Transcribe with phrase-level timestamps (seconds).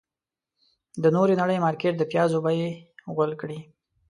[1.01, 2.69] د نورې نړۍ مارکيټ د پيازو بيې
[3.15, 3.59] غول کړې.